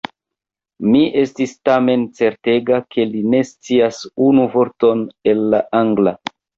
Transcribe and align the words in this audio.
Mi 0.93 1.01
estis 1.23 1.53
tamen 1.71 2.07
certega, 2.21 2.81
ke 2.97 3.07
li 3.13 3.23
ne 3.37 3.45
scias 3.53 4.03
unu 4.33 4.51
vorton 4.59 5.09
el 5.35 5.49
la 5.57 5.67
Angla. 5.87 6.21